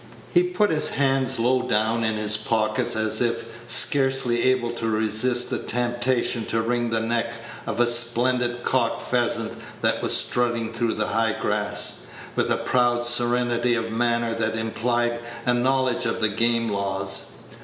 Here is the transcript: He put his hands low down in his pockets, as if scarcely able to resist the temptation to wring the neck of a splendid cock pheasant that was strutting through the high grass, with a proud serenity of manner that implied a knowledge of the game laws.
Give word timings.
He 0.33 0.41
put 0.41 0.71
his 0.71 0.89
hands 0.89 1.37
low 1.37 1.69
down 1.69 2.03
in 2.03 2.15
his 2.15 2.35
pockets, 2.35 2.95
as 2.95 3.21
if 3.21 3.45
scarcely 3.67 4.41
able 4.45 4.71
to 4.71 4.87
resist 4.89 5.51
the 5.51 5.59
temptation 5.61 6.43
to 6.45 6.59
wring 6.63 6.89
the 6.89 7.01
neck 7.01 7.31
of 7.67 7.79
a 7.79 7.85
splendid 7.85 8.63
cock 8.63 8.99
pheasant 8.99 9.51
that 9.83 10.01
was 10.01 10.17
strutting 10.17 10.73
through 10.73 10.95
the 10.95 11.05
high 11.09 11.35
grass, 11.39 12.07
with 12.35 12.51
a 12.51 12.57
proud 12.57 13.05
serenity 13.05 13.75
of 13.75 13.91
manner 13.91 14.33
that 14.33 14.55
implied 14.55 15.19
a 15.45 15.53
knowledge 15.53 16.07
of 16.07 16.19
the 16.19 16.29
game 16.29 16.69
laws. 16.69 17.33